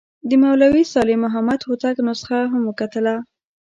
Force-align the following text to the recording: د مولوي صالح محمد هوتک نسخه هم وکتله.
د 0.29 0.31
مولوي 0.43 0.83
صالح 0.93 1.17
محمد 1.25 1.59
هوتک 1.67 1.95
نسخه 2.07 2.39
هم 2.51 2.61
وکتله. 2.67 3.15